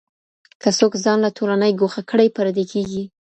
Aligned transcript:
که 0.61 0.69
څوک 0.77 0.93
ځان 1.03 1.17
له 1.25 1.29
ټولني 1.37 1.71
ګوښه 1.79 2.01
کړي 2.09 2.27
پردی 2.35 2.65
کېږي. 2.71 3.03